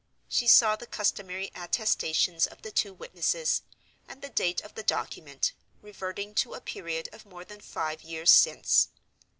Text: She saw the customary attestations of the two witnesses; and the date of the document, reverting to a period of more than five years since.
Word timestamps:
She 0.27 0.47
saw 0.47 0.75
the 0.75 0.87
customary 0.87 1.51
attestations 1.53 2.47
of 2.47 2.63
the 2.63 2.71
two 2.71 2.91
witnesses; 2.91 3.61
and 4.07 4.23
the 4.23 4.29
date 4.29 4.59
of 4.61 4.73
the 4.73 4.81
document, 4.81 5.53
reverting 5.83 6.33
to 6.41 6.55
a 6.55 6.59
period 6.59 7.07
of 7.13 7.23
more 7.23 7.45
than 7.45 7.61
five 7.61 8.01
years 8.01 8.31
since. 8.31 8.87